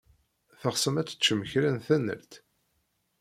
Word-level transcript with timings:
Teɣsem 0.59 0.95
ad 0.99 1.07
teččem 1.07 1.41
kra 1.51 1.69
n 1.75 1.79
tanalt? 1.85 2.33